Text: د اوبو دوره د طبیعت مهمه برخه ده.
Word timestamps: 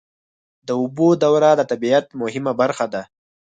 د 0.67 0.69
اوبو 0.81 1.07
دوره 1.23 1.51
د 1.57 1.61
طبیعت 1.71 2.05
مهمه 2.21 2.53
برخه 2.61 2.85
ده. 2.93 3.01